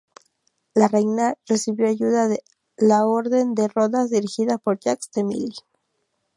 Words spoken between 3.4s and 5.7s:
de Rodas dirigida por Jacques de Milly.